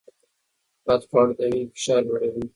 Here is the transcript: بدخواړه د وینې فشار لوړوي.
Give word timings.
بدخواړه 0.85 1.33
د 1.37 1.41
وینې 1.51 1.71
فشار 1.73 2.01
لوړوي. 2.07 2.45